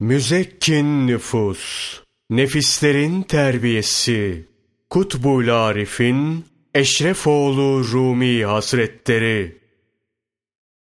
[0.00, 1.94] Müzekkin nüfus,
[2.30, 4.46] nefislerin terbiyesi,
[4.90, 9.58] Kutbul Arif'in Eşrefoğlu Rumi Hazretleri.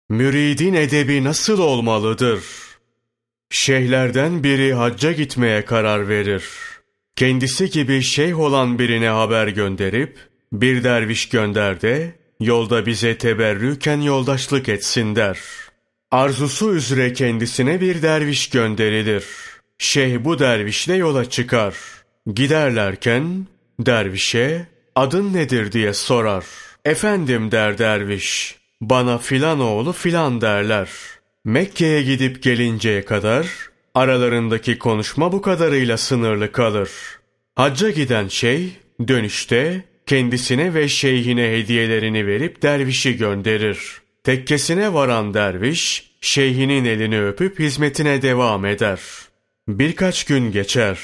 [0.10, 2.44] Müridin edebi nasıl olmalıdır?
[3.50, 6.44] Şeyhlerden biri hacca gitmeye karar verir.
[7.16, 10.18] Kendisi gibi şeyh olan birine haber gönderip,
[10.54, 15.65] bir derviş gönder de, yolda bize teberrüken yoldaşlık etsin der.
[16.12, 19.26] Arzusu üzere kendisine bir derviş gönderilir.
[19.78, 21.76] Şeyh bu dervişle yola çıkar.
[22.34, 23.48] Giderlerken,
[23.80, 26.46] dervişe, adın nedir diye sorar.
[26.86, 30.90] Efendim der derviş, bana filan oğlu filan derler.
[31.46, 33.48] Mekke'ye gidip gelinceye kadar
[33.94, 36.90] aralarındaki konuşma bu kadarıyla sınırlı kalır.
[37.56, 38.70] Hacca giden şey
[39.08, 44.05] dönüşte kendisine ve şeyhine hediyelerini verip dervişi gönderir.
[44.26, 49.00] Tekkesine varan derviş şeyhinin elini öpüp hizmetine devam eder.
[49.68, 51.00] Birkaç gün geçer.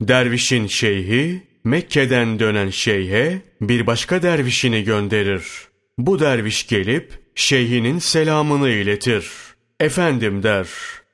[0.00, 5.44] Dervişin şeyhi Mekke'den dönen şeyhe bir başka dervişini gönderir.
[5.98, 9.26] Bu derviş gelip şeyhinin selamını iletir.
[9.80, 10.68] Efendim der,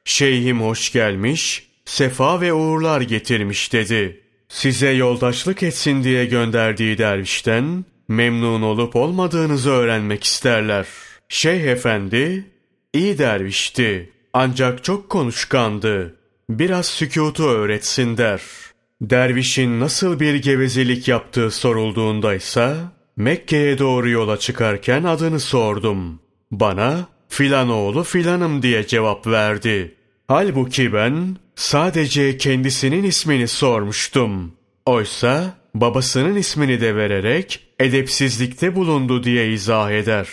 [0.04, 4.20] şeyhim hoş gelmiş, sefa ve uğurlar getirmiş dedi.
[4.48, 10.86] Size yoldaşlık etsin diye gönderdiği dervişten memnun olup olmadığınızı öğrenmek isterler.
[11.28, 12.44] Şeyh efendi,
[12.92, 16.16] iyi dervişti ancak çok konuşkandı.
[16.50, 18.68] Biraz sükutu öğretsin der.''
[19.00, 22.74] Dervişin nasıl bir gevezelik yaptığı sorulduğunda ise
[23.16, 26.20] Mekke'ye doğru yola çıkarken adını sordum.
[26.50, 29.94] Bana filan oğlu filanım diye cevap verdi.
[30.28, 34.52] Halbuki ben sadece kendisinin ismini sormuştum.
[34.86, 40.28] Oysa babasının ismini de vererek edepsizlikte bulundu diye izah eder.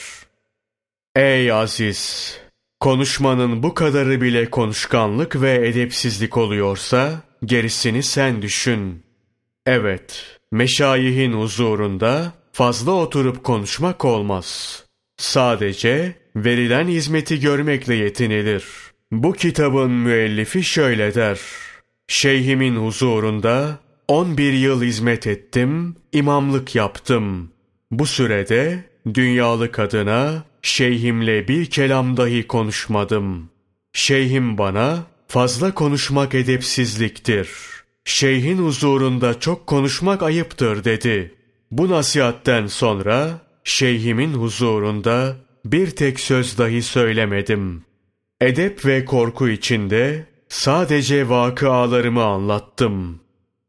[1.16, 2.33] Ey aziz!
[2.80, 9.03] Konuşmanın bu kadarı bile konuşkanlık ve edepsizlik oluyorsa, gerisini sen düşün.
[9.66, 14.83] Evet, meşayihin huzurunda fazla oturup konuşmak olmaz.
[15.17, 18.65] Sadece verilen hizmeti görmekle yetinilir.
[19.11, 21.39] Bu kitabın müellifi şöyle der.
[22.08, 27.52] Şeyhimin huzurunda 11 yıl hizmet ettim, imamlık yaptım.
[27.92, 28.83] Bu sürede
[29.14, 33.49] dünyalık adına şeyhimle bir kelam dahi konuşmadım.
[33.93, 37.49] Şeyhim bana Fazla konuşmak edepsizliktir.
[38.05, 41.33] Şeyhin huzurunda çok konuşmak ayıptır dedi.
[41.71, 47.83] Bu nasihatten sonra şeyhimin huzurunda bir tek söz dahi söylemedim.
[48.42, 53.20] Edep ve korku içinde sadece vakıalarımı anlattım.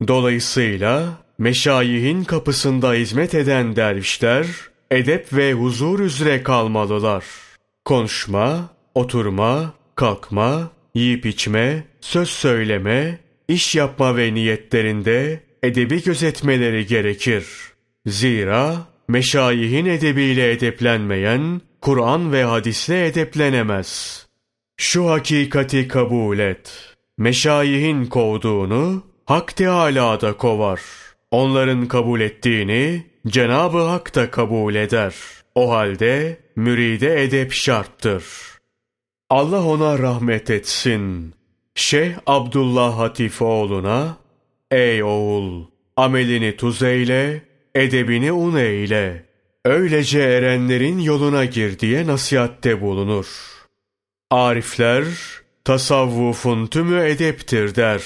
[0.09, 1.09] Dolayısıyla
[1.39, 4.47] meşayihin kapısında hizmet eden dervişler
[4.91, 7.25] edep ve huzur üzere kalmalılar.
[7.85, 17.47] Konuşma, oturma, kalkma, Yiyip içme, söz söyleme, iş yapma ve niyetlerinde edebi gözetmeleri gerekir.
[18.07, 18.77] Zira
[19.09, 24.23] meşayihin edebiyle edeplenmeyen, Kur'an ve hadisle edeplenemez.
[24.77, 26.95] Şu hakikati kabul et.
[27.19, 30.81] Meşayihin kovduğunu Hak Teâlâ da kovar.
[31.31, 35.15] Onların kabul ettiğini Cenab-ı Hak da kabul eder.
[35.55, 38.57] O halde müride edep şarttır.''
[39.31, 41.35] Allah ona rahmet etsin.
[41.75, 44.17] Şeyh Abdullah Hatifoğlu'na,
[44.71, 45.65] Ey oğul!
[45.97, 47.43] Amelini tuz eyle,
[47.75, 49.27] edebini un eyle.
[49.65, 53.27] Öylece erenlerin yoluna gir diye nasihatte bulunur.
[54.31, 55.05] Arifler,
[55.65, 58.03] tasavvufun tümü edeptir der.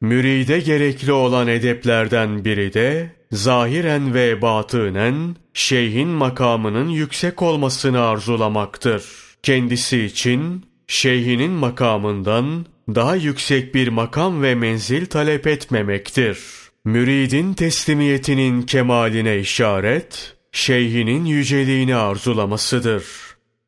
[0.00, 10.04] Müride gerekli olan edeplerden biri de, zahiren ve batınen, şeyhin makamının yüksek olmasını arzulamaktır.'' kendisi
[10.04, 16.38] için şeyhinin makamından daha yüksek bir makam ve menzil talep etmemektir.
[16.84, 23.04] Müridin teslimiyetinin kemaline işaret, şeyhinin yüceliğini arzulamasıdır.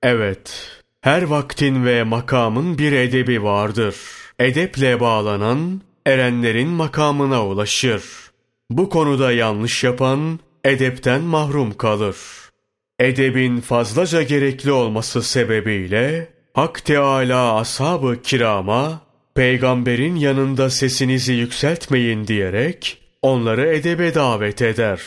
[0.02, 0.68] Evet,
[1.00, 3.96] her vaktin ve makamın bir edebi vardır.
[4.38, 8.02] Edeple bağlanan, erenlerin makamına ulaşır.
[8.76, 12.42] Bu konuda yanlış yapan, edepten mahrum kalır.''
[13.02, 19.00] edebin fazlaca gerekli olması sebebiyle Hak Teala ashab-ı kirama
[19.34, 25.00] peygamberin yanında sesinizi yükseltmeyin diyerek onları edebe davet eder.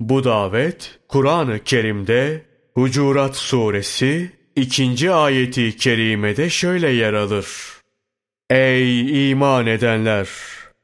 [0.00, 2.42] Bu davet Kur'an-ı Kerim'de
[2.74, 7.46] Hucurat suresi ikinci ayeti kerimede şöyle yer alır.
[8.50, 10.28] Ey iman edenler!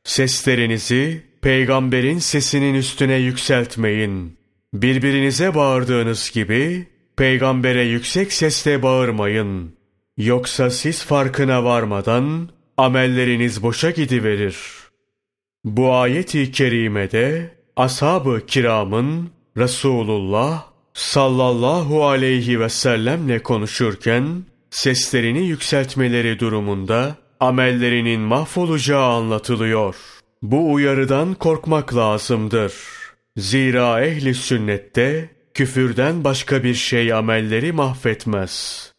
[0.04, 4.38] Seslerinizi peygamberin sesinin üstüne yükseltmeyin.
[4.74, 6.86] Birbirinize bağırdığınız gibi
[7.16, 9.74] peygambere yüksek sesle bağırmayın.
[10.16, 14.56] Yoksa siz farkına varmadan amelleriniz boşa gidiverir.
[15.64, 28.20] Bu ayeti kerimede ashab-ı kiramın Resulullah sallallahu aleyhi ve sellemle konuşurken seslerini yükseltmeleri durumunda amellerinin
[28.20, 30.21] mahvolacağı anlatılıyor.
[30.42, 32.74] Bu uyarıdan korkmak lazımdır.
[33.36, 38.92] Zira ehli sünnette küfürden başka bir şey amelleri mahvetmez.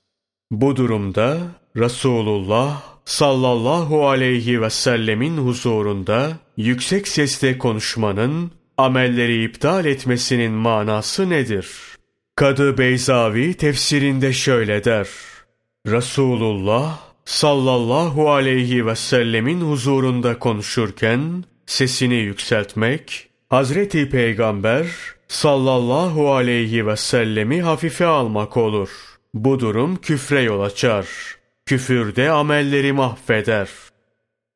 [0.52, 1.38] Bu durumda
[1.78, 11.70] Resulullah sallallahu aleyhi ve sellemin huzurunda yüksek sesle konuşmanın amelleri iptal etmesinin manası nedir?
[12.36, 15.08] Kadı Beyzavi tefsirinde şöyle der.
[15.88, 24.88] Resulullah sallallahu aleyhi ve sellemin huzurunda konuşurken sesini yükseltmek, Hazreti Peygamber
[25.28, 28.90] sallallahu aleyhi ve sellemi hafife almak olur.
[29.34, 31.08] Bu durum küfre yol açar.
[31.66, 33.70] Küfürde amelleri mahveder.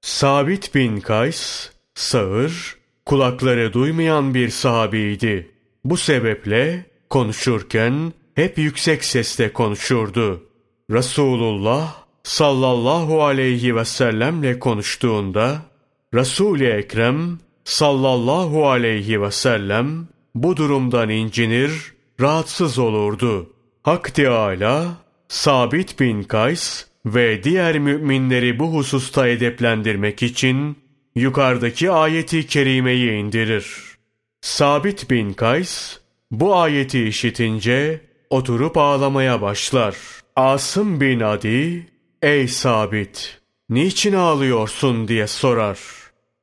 [0.02, 5.52] Sabit bin Kays, sağır, kulakları duymayan bir sahabiydi.
[5.84, 10.44] Bu sebeple konuşurken hep yüksek sesle konuşurdu.
[10.92, 15.62] Resulullah sallallahu aleyhi ve sellemle konuştuğunda
[16.14, 21.72] Resul-i Ekrem sallallahu aleyhi ve sellem bu durumdan incinir,
[22.22, 23.54] rahatsız olurdu.
[23.84, 24.98] Hak Teâlâ,
[25.28, 30.78] Sabit bin Kays ve diğer müminleri bu hususta edeplendirmek için
[31.16, 33.78] yukarıdaki ayeti kerimeyi indirir.
[34.42, 35.98] Sabit bin Kays
[36.32, 39.96] bu ayeti işitince oturup ağlamaya başlar.
[40.36, 41.88] Asım bin Adi,
[42.22, 45.80] ey Sabit, niçin ağlıyorsun diye sorar.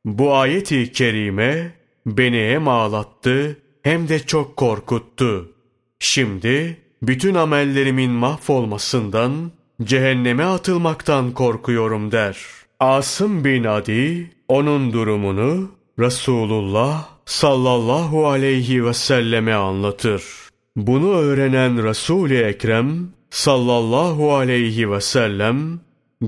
[0.04, 1.72] Bu ayeti kerime
[2.06, 5.52] beni hem ağlattı hem de çok korkuttu.
[5.98, 12.38] Şimdi bütün amellerimin mahvolmasından, cehenneme atılmaktan korkuyorum der.
[12.80, 20.24] Asım bin Adi, onun durumunu Resulullah sallallahu aleyhi ve selleme anlatır.
[20.76, 25.80] Bunu öğrenen Resul-i Ekrem sallallahu aleyhi ve sellem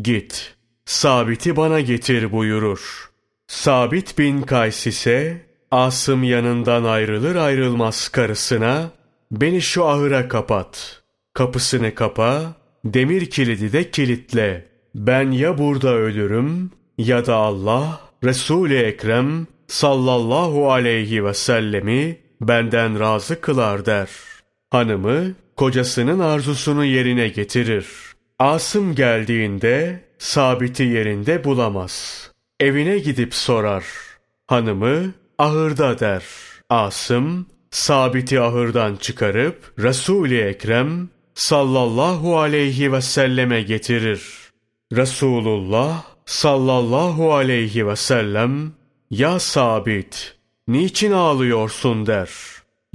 [0.03, 0.55] git
[0.85, 3.11] Sabit'i bana getir buyurur.
[3.47, 8.91] Sabit bin Kays ise Asım yanından ayrılır ayrılmaz karısına
[9.32, 11.03] beni şu ahıra kapat.
[11.35, 12.55] Kapısını kapa,
[12.85, 14.67] demir kilidi de kilitle.
[14.94, 23.41] Ben ya burada ölürüm ya da Allah Resul-i Ekrem sallallahu aleyhi ve sellemi benden razı
[23.41, 24.09] kılar der.
[24.70, 27.87] Hanımı kocasının arzusunu yerine getirir.
[28.38, 32.26] Asım geldiğinde sabiti yerinde bulamaz.
[32.61, 33.85] Evine gidip sorar.
[34.47, 36.25] Hanımı ahırda der.
[36.70, 44.23] Asım sabiti ahırdan çıkarıp Resul-i Ekrem sallallahu aleyhi ve selleme getirir.
[44.93, 48.73] Resulullah sallallahu aleyhi ve sellem
[49.11, 50.37] ya sabit
[50.69, 52.31] niçin ağlıyorsun der.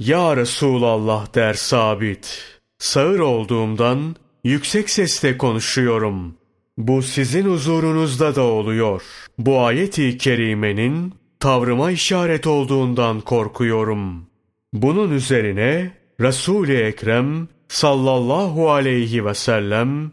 [0.06, 2.44] Ya Resulallah der sabit.
[2.78, 6.34] Sağır olduğumdan yüksek sesle konuşuyorum.
[6.78, 9.02] Bu sizin huzurunuzda da oluyor.
[9.38, 14.26] Bu ayeti kerimenin tavrıma işaret olduğundan korkuyorum.
[14.72, 20.10] Bunun üzerine Resul-i Ekrem sallallahu aleyhi ve sellem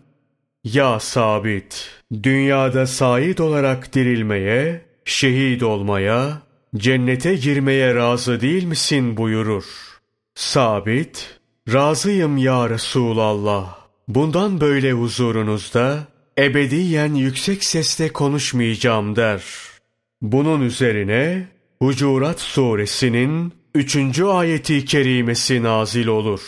[0.63, 1.89] Ya sabit,
[2.23, 9.65] dünyada sait olarak dirilmeye, şehit olmaya, cennete girmeye razı değil misin buyurur.
[10.35, 11.39] Sabit,
[11.73, 13.79] razıyım ya Resulallah.
[14.07, 16.07] Bundan böyle huzurunuzda
[16.39, 19.43] ebediyen yüksek sesle konuşmayacağım der.
[20.21, 21.47] Bunun üzerine
[21.81, 26.41] Hucurat suresinin üçüncü ayeti kerimesi nazil olur.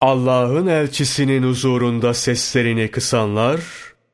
[0.00, 3.60] Allah'ın elçisinin huzurunda seslerini kısanlar,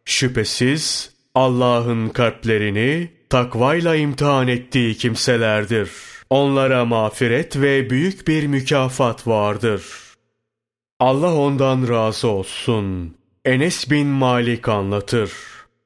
[0.04, 5.90] şüphesiz Allah'ın kalplerini takvayla imtihan ettiği kimselerdir.
[6.30, 9.82] Onlara mağfiret ve büyük bir mükafat vardır.
[11.00, 13.16] Allah ondan razı olsun.
[13.44, 15.32] Enes bin Malik anlatır.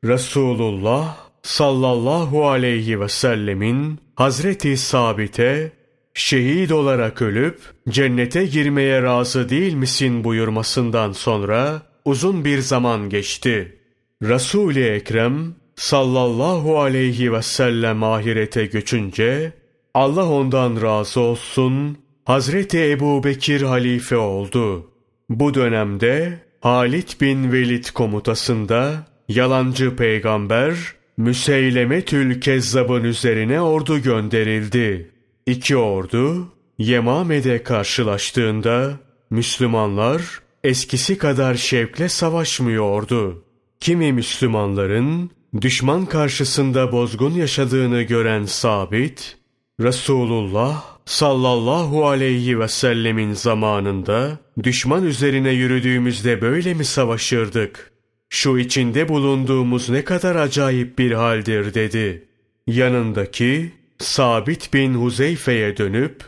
[0.04, 5.72] Resulullah sallallahu aleyhi ve sellemin Hazreti Sabit'e
[6.14, 13.78] şehit olarak ölüp cennete girmeye razı değil misin buyurmasından sonra uzun bir zaman geçti.
[14.22, 19.52] Resul-i Ekrem sallallahu aleyhi ve sellem ahirete göçünce
[19.94, 24.90] Allah ondan razı olsun Hazreti Ebu Bekir halife oldu.
[25.28, 30.76] Bu dönemde Halit bin Velid komutasında yalancı peygamber
[31.16, 35.10] Müseylemetül Kezzab'ın üzerine ordu gönderildi.
[35.46, 38.92] İki ordu Yemame'de karşılaştığında
[39.30, 40.22] Müslümanlar
[40.64, 43.44] eskisi kadar şevkle savaşmıyordu.
[43.80, 49.36] Kimi Müslümanların düşman karşısında bozgun yaşadığını gören Sabit,
[49.80, 57.92] Resulullah sallallahu aleyhi ve sellemin zamanında düşman üzerine yürüdüğümüzde böyle mi savaşırdık?
[58.28, 62.28] Şu içinde bulunduğumuz ne kadar acayip bir haldir dedi.
[62.66, 66.22] Yanındaki Sabit bin Huzeyfe'ye dönüp,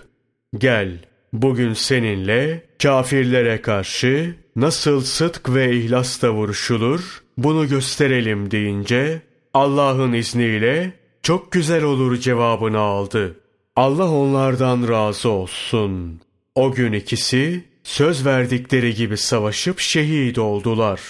[0.59, 0.99] gel
[1.33, 9.23] bugün seninle kafirlere karşı nasıl sıdk ve ihlasla vuruşulur bunu gösterelim deyince
[9.55, 10.93] Allah'ın izniyle
[11.23, 13.41] çok güzel olur cevabını aldı.
[13.77, 16.21] Allah onlardan razı olsun.
[16.55, 21.01] O gün ikisi söz verdikleri gibi savaşıp şehit oldular.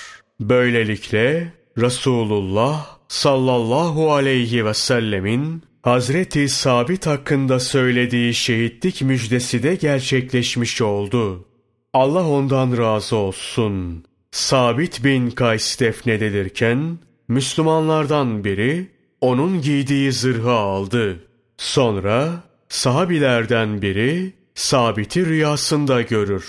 [0.41, 11.45] Böylelikle Resulullah sallallahu aleyhi ve sellemin Hazreti Sabit hakkında söylediği şehitlik müjdesi de gerçekleşmiş oldu.
[11.93, 14.05] Allah ondan razı olsun.
[14.31, 18.89] Sabit bin Kays defnedelirken Müslümanlardan biri
[19.21, 21.19] onun giydiği zırhı aldı.
[21.59, 26.47] Sonra sahabilerden biri Sabit'i rüyasında görür.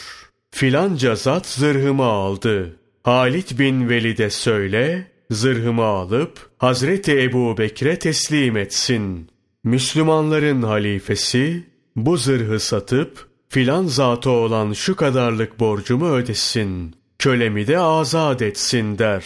[0.51, 2.75] Filanca zat zırhımı aldı.
[3.03, 9.29] Halit bin Velid'e söyle, zırhımı alıp Hazreti Ebu Bekir'e teslim etsin.
[9.63, 11.63] Müslümanların halifesi
[11.95, 19.25] bu zırhı satıp filan zatı olan şu kadarlık borcumu ödesin, kölemi de azat etsin der.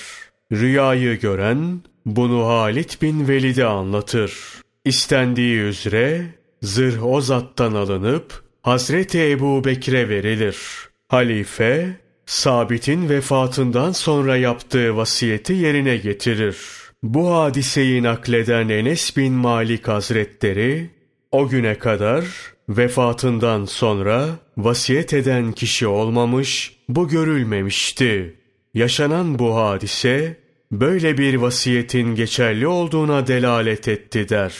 [0.51, 4.33] Rüyayı gören bunu Halit bin Velid'e anlatır.
[4.85, 6.25] İstendiği üzere
[6.61, 10.57] zırh o zattan alınıp Hazreti Ebu Bekir'e verilir.
[11.07, 16.57] Halife Sabit'in vefatından sonra yaptığı vasiyeti yerine getirir.
[17.03, 20.89] Bu hadiseyi nakleden Enes bin Malik Hazretleri,
[21.31, 22.25] o güne kadar
[22.69, 28.39] vefatından sonra vasiyet eden kişi olmamış, bu görülmemişti.
[28.73, 30.37] Yaşanan bu hadise,
[30.71, 34.53] böyle bir vasiyetin geçerli olduğuna delalet etti der.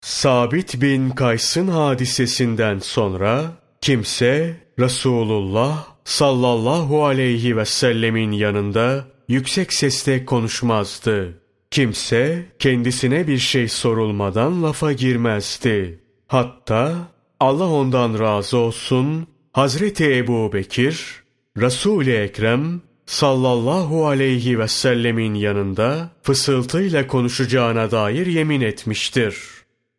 [0.00, 3.44] Sabit bin Kays'ın hadisesinden sonra,
[3.80, 11.42] kimse Resulullah sallallahu aleyhi ve sellemin yanında yüksek sesle konuşmazdı.
[11.70, 16.07] Kimse kendisine bir şey sorulmadan lafa girmezdi.
[16.28, 17.08] Hatta
[17.40, 21.22] Allah ondan razı olsun Hazreti Ebu Bekir,
[21.56, 29.36] Resul-i Ekrem sallallahu aleyhi ve sellemin yanında fısıltıyla konuşacağına dair yemin etmiştir.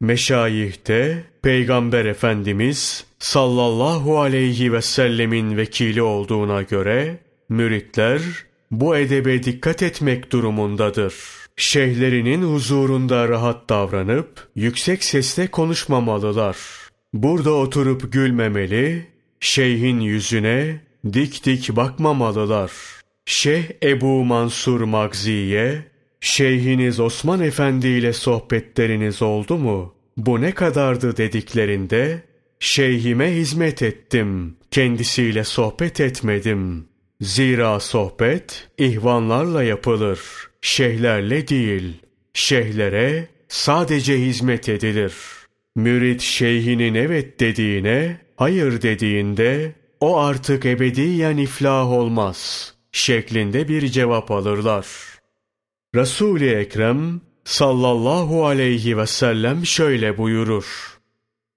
[0.01, 7.19] Meşayihte Peygamber Efendimiz sallallahu aleyhi ve sellemin vekili olduğuna göre
[7.49, 8.21] müritler
[8.71, 11.13] bu edebe dikkat etmek durumundadır.
[11.61, 16.57] Şeyhlerinin huzurunda rahat davranıp yüksek sesle konuşmamalılar.
[17.13, 19.07] Burada oturup gülmemeli,
[19.39, 20.81] şeyhin yüzüne
[21.13, 22.71] dik dik bakmamalılar.
[23.25, 25.85] Şeyh Ebu Mansur Magzi'ye,
[26.21, 29.93] Şeyhiniz Osman Efendi ile sohbetleriniz oldu mu?
[30.17, 32.21] Bu ne kadardı dediklerinde,
[32.59, 36.85] Şeyhime hizmet ettim, kendisiyle sohbet etmedim.
[37.21, 41.93] Zira sohbet ihvanlarla yapılır, şeyhlerle değil.
[42.33, 45.13] Şeyhlere sadece hizmet edilir.
[45.75, 54.87] Mürit şeyhinin evet dediğine, hayır dediğinde, o artık ebediyen iflah olmaz şeklinde bir cevap alırlar.
[55.95, 60.99] Resul-i Ekrem sallallahu aleyhi ve sellem şöyle buyurur.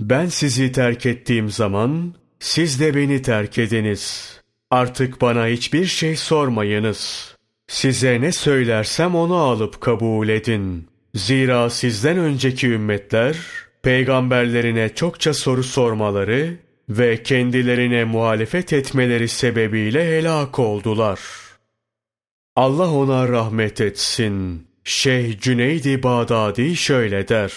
[0.01, 4.37] Ben sizi terk ettiğim zaman siz de beni terk ediniz.
[4.71, 7.32] Artık bana hiçbir şey sormayınız.
[7.73, 10.89] Size ne söylersem onu alıp kabul edin.
[11.15, 13.37] Zira sizden önceki ümmetler
[13.83, 16.57] peygamberlerine çokça soru sormaları
[16.89, 21.21] ve kendilerine muhalefet etmeleri sebebiyle helak oldular.
[22.57, 24.67] Allah ona rahmet etsin.
[24.85, 27.53] Şeyh Cüneydi Bağdadi şöyle der.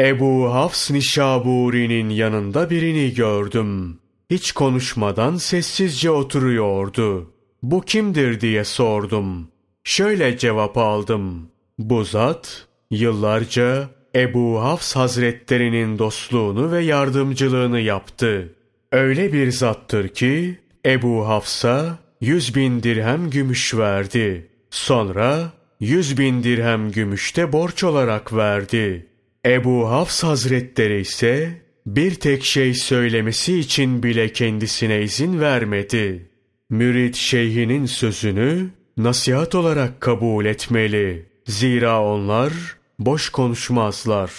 [0.00, 3.98] Ebu Hafs Nişaburi'nin yanında birini gördüm.
[4.30, 7.35] Hiç konuşmadan sessizce oturuyordu.
[7.70, 9.48] Bu kimdir diye sordum.
[9.84, 11.48] Şöyle cevap aldım.
[11.78, 18.54] Bu zat yıllarca Ebu Hafs Hazretlerinin dostluğunu ve yardımcılığını yaptı.
[18.92, 24.50] Öyle bir zattır ki Ebu Hafs'a yüz bin dirhem gümüş verdi.
[24.70, 29.06] Sonra yüz bin dirhem gümüş de borç olarak verdi.
[29.46, 36.35] Ebu Hafs Hazretleri ise bir tek şey söylemesi için bile kendisine izin vermedi.
[36.70, 41.26] Mürit şeyhinin sözünü nasihat olarak kabul etmeli.
[41.46, 42.52] Zira onlar
[42.98, 44.32] boş konuşmazlar.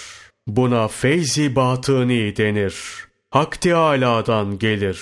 [0.47, 2.75] Buna feyzi batıni denir.
[3.29, 4.99] Hak Teâlâ'dan gelir.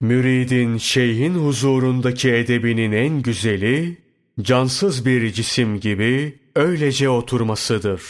[0.00, 3.98] Müridin şeyhin huzurundaki edebinin en güzeli,
[4.40, 8.02] cansız bir cisim gibi öylece oturmasıdır.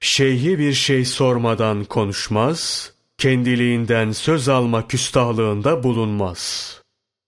[0.00, 6.74] Şeyhi bir şey sormadan konuşmaz, kendiliğinden söz alma küstahlığında bulunmaz.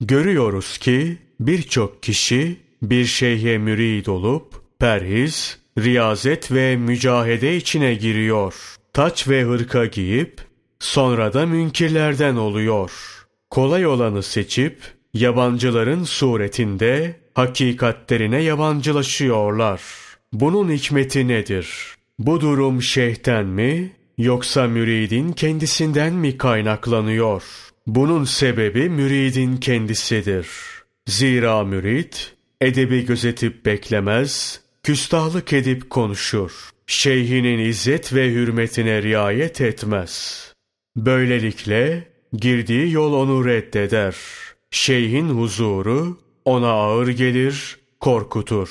[0.00, 8.54] Görüyoruz ki birçok kişi bir şeyhe mürid olup perhiz, riyazet ve mücahede içine giriyor.
[8.92, 10.40] Taç ve hırka giyip
[10.78, 12.92] sonra da münkirlerden oluyor.
[13.50, 14.80] Kolay olanı seçip
[15.14, 19.80] yabancıların suretinde hakikatlerine yabancılaşıyorlar.
[20.33, 21.69] Bunun hikmeti nedir?
[22.19, 27.70] Bu durum şeyhten mi yoksa müridin kendisinden mi kaynaklanıyor?
[27.87, 30.47] Bunun sebebi müridin kendisidir.
[31.07, 32.13] Zira mürid
[32.61, 36.71] edebi gözetip beklemez, küstahlık edip konuşur.
[36.87, 40.45] Şeyhinin izzet ve hürmetine riayet etmez.
[40.97, 44.17] Böylelikle girdiği yol onu reddeder.
[44.71, 48.69] Şeyhin huzuru ona ağır gelir, korkutur.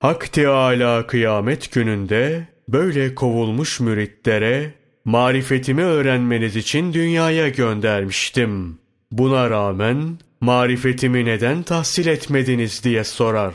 [0.00, 4.74] Hak Teâlâ kıyamet gününde böyle kovulmuş müritlere
[5.04, 8.78] marifetimi öğrenmeniz için dünyaya göndermiştim.
[9.12, 13.54] Buna rağmen marifetimi neden tahsil etmediniz diye sorar.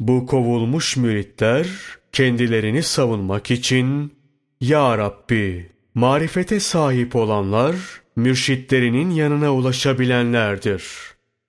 [0.00, 1.66] Bu kovulmuş müritler
[2.12, 4.12] kendilerini savunmak için
[4.60, 7.76] Ya Rabbi marifete sahip olanlar
[8.16, 10.84] mürşitlerinin yanına ulaşabilenlerdir.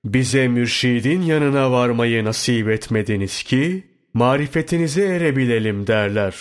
[0.05, 3.83] Bize mürşidin yanına varmayı nasip etmediniz ki
[4.13, 6.35] marifetinize erebilelim derler.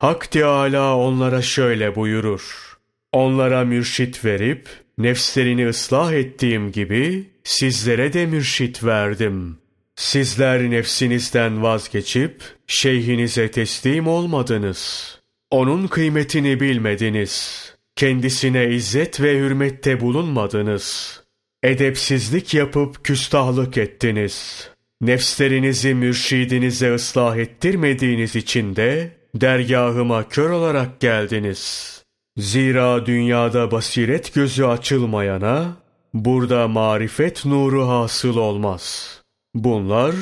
[0.00, 2.76] Hak Teâlâ onlara şöyle buyurur.
[3.12, 9.58] Onlara mürşit verip nefslerini ıslah ettiğim gibi sizlere de mürşit verdim.
[9.96, 15.10] Sizler nefsinizden vazgeçip şeyhinize teslim olmadınız.
[15.50, 17.64] Onun kıymetini bilmediniz.
[17.96, 21.20] Kendisine izzet ve hürmette bulunmadınız.
[21.62, 24.68] Edepsizlik yapıp küstahlık ettiniz.
[25.00, 31.96] Nefslerinizi mürşidinize ıslah ettirmediğiniz için de dergahıma kör olarak geldiniz.
[32.36, 35.76] Zira dünyada basiret gözü açılmayana
[36.14, 39.16] burada marifet nuru hasıl olmaz.
[39.54, 40.14] Bunlar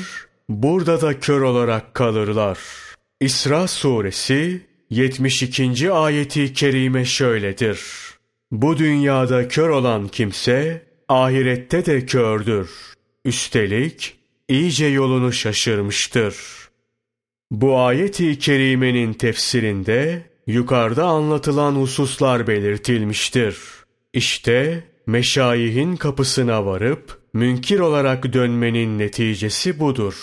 [0.49, 2.59] burada da kör olarak kalırlar.
[3.21, 5.93] İsra suresi 72.
[5.93, 7.81] ayeti kerime şöyledir.
[8.51, 12.71] Bu dünyada kör olan kimse ahirette de kördür.
[13.25, 14.17] Üstelik
[14.49, 16.37] iyice yolunu şaşırmıştır.
[17.51, 23.59] Bu ayeti kerimenin tefsirinde yukarıda anlatılan hususlar belirtilmiştir.
[24.13, 30.15] İşte meşayihin kapısına varıp münkir olarak dönmenin neticesi budur.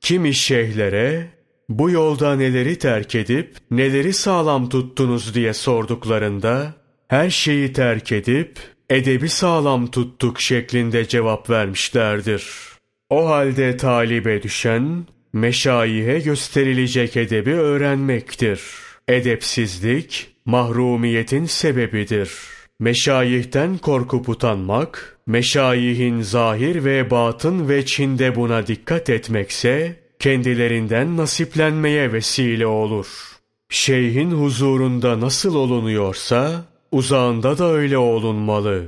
[0.00, 1.28] Kimi şeyhlere
[1.68, 6.74] bu yolda neleri terk edip neleri sağlam tuttunuz diye sorduklarında
[7.08, 8.58] her şeyi terk edip
[8.90, 12.44] edebi sağlam tuttuk şeklinde cevap vermişlerdir.
[13.10, 18.60] O halde talibe düşen meşayihe gösterilecek edebi öğrenmektir.
[19.08, 22.30] Edepsizlik mahrumiyetin sebebidir.
[22.80, 32.66] Meşayihten korkup utanmak, meşayihin zahir ve batın ve çinde buna dikkat etmekse, kendilerinden nasiplenmeye vesile
[32.66, 33.06] olur.
[33.68, 38.84] Şeyhin huzurunda nasıl olunuyorsa, uzağında da öyle olunmalı.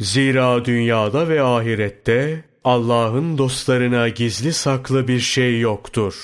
[0.00, 6.14] Zira dünyada ve ahirette Allah'ın dostlarına gizli saklı bir şey yoktur.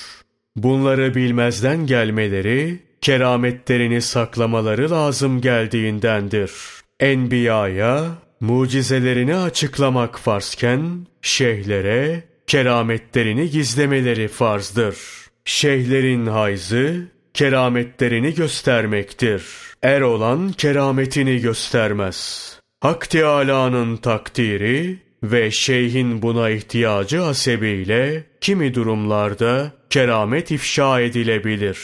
[0.55, 6.51] Bunları bilmezden gelmeleri, kerametlerini saklamaları lazım geldiğindendir.
[6.99, 8.05] Enbiya'ya
[8.39, 14.97] mucizelerini açıklamak farzken, şeyhlere kerametlerini gizlemeleri farzdır.
[15.45, 19.43] Şeyhlerin hayzı, kerametlerini göstermektir.
[19.83, 22.49] Er olan kerametini göstermez.
[22.81, 31.79] Hak Teâlâ'nın takdiri ve şeyhin buna ihtiyacı hasebiyle kimi durumlarda keramet ifşa edilebilir.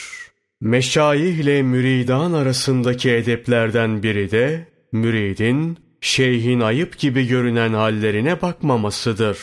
[0.62, 9.38] Meşayih ile müridan arasındaki edeplerden biri de müridin şeyhin ayıp gibi görünen hallerine bakmamasıdır.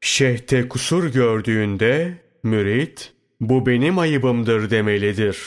[0.00, 5.38] Şeyhte kusur gördüğünde mürit bu benim ayıbımdır demelidir.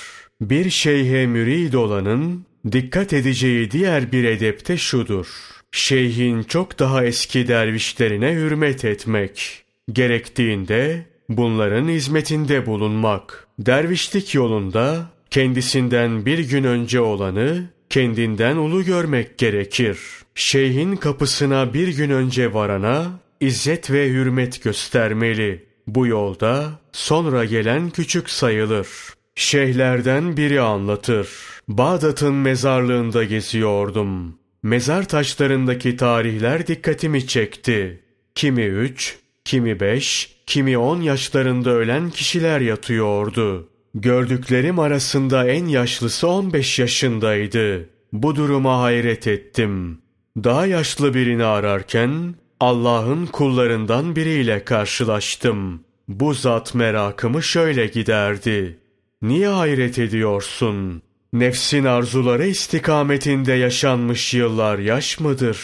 [0.41, 5.27] Bir şeyhe mürid olanın dikkat edeceği diğer bir edepte şudur.
[5.71, 9.63] Şeyhin çok daha eski dervişlerine hürmet etmek.
[9.93, 13.47] Gerektiğinde bunların hizmetinde bulunmak.
[13.59, 19.99] Dervişlik yolunda kendisinden bir gün önce olanı kendinden ulu görmek gerekir.
[20.35, 25.65] Şeyhin kapısına bir gün önce varana izzet ve hürmet göstermeli.
[25.87, 28.87] Bu yolda sonra gelen küçük sayılır.
[29.35, 31.29] Şeyhlerden biri anlatır.
[31.67, 34.38] Bağdat'ın mezarlığında geziyordum.
[34.63, 38.03] Mezar taşlarındaki tarihler dikkatimi çekti.
[38.35, 43.69] Kimi üç, kimi beş, kimi on yaşlarında ölen kişiler yatıyordu.
[43.93, 47.89] Gördüklerim arasında en yaşlısı on beş yaşındaydı.
[48.13, 50.01] Bu duruma hayret ettim.
[50.37, 55.83] Daha yaşlı birini ararken Allah'ın kullarından biriyle karşılaştım.
[56.07, 58.79] Bu zat merakımı şöyle giderdi.
[59.21, 61.01] Niye hayret ediyorsun?
[61.33, 65.59] Nefsin arzuları istikametinde yaşanmış yıllar yaş mıdır?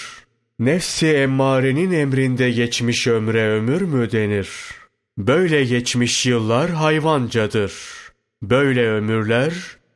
[0.59, 4.49] Nefsi emmarenin emrinde geçmiş ömre ömür mü denir?
[5.17, 7.73] Böyle geçmiş yıllar hayvancadır.
[8.43, 9.53] Böyle ömürler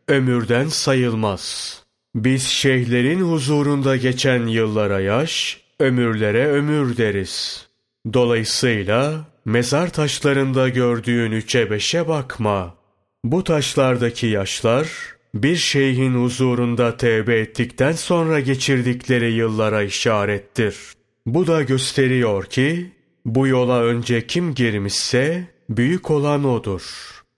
[0.08, 1.76] ömürden sayılmaz.
[2.16, 7.68] Biz şeyhlerin huzurunda geçen yıllara yaş, ömürlere ömür deriz.
[8.14, 12.76] Dolayısıyla mezar taşlarında gördüğün üçe beşe bakma.
[13.24, 20.76] Bu taşlardaki yaşlar bir şeyhin huzurunda tevbe ettikten sonra geçirdikleri yıllara işarettir.
[21.26, 22.92] Bu da gösteriyor ki
[23.26, 26.82] bu yola önce kim girmişse büyük olan odur.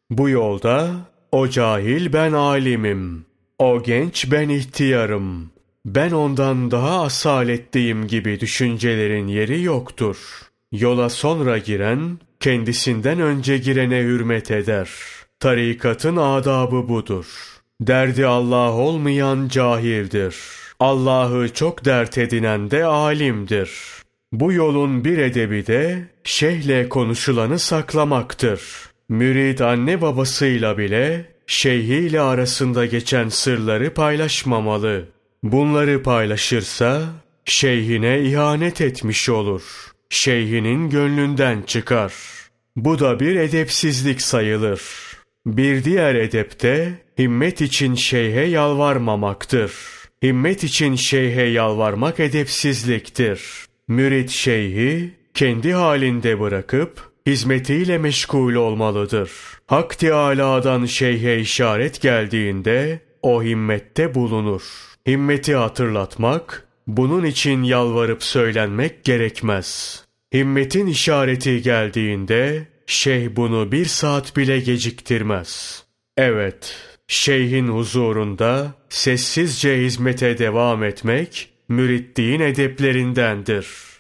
[0.09, 0.95] Bu yolda
[1.31, 3.25] o cahil ben alimim,
[3.59, 5.51] o genç ben ihtiyarım,
[5.85, 10.17] ben ondan daha asaletliyim gibi düşüncelerin yeri yoktur.
[10.71, 14.89] Yola sonra giren kendisinden önce girene hürmet eder.
[15.39, 20.35] Tarikatın adabı budur.'' Derdi Allah olmayan cahildir.
[20.79, 23.71] Allah'ı çok dert edinen de alimdir.
[24.31, 28.61] Bu yolun bir edebi de şeyhle konuşulanı saklamaktır.
[29.09, 35.05] Mürid anne babasıyla bile şeyhiyle arasında geçen sırları paylaşmamalı.
[35.43, 37.01] Bunları paylaşırsa
[37.45, 39.63] şeyhine ihanet etmiş olur.
[40.09, 42.13] Şeyhinin gönlünden çıkar.
[42.75, 44.81] Bu da bir edepsizlik sayılır.
[45.45, 49.73] Bir diğer edepte himmet için şeyhe yalvarmamaktır.
[50.23, 53.41] Himmet için şeyhe yalvarmak edepsizliktir.
[53.87, 59.31] Mürit şeyhi kendi halinde bırakıp hizmetiyle meşgul olmalıdır.
[59.67, 64.61] Hak Teâlâ'dan şeyhe işaret geldiğinde o himmette bulunur.
[65.07, 70.01] Himmeti hatırlatmak, bunun için yalvarıp söylenmek gerekmez.
[70.33, 75.83] Himmetin işareti geldiğinde şeyh bunu bir saat bile geciktirmez.
[76.17, 76.75] Evet,
[77.07, 83.90] şeyhin huzurunda sessizce hizmete devam etmek müritliğin edeplerindendir.''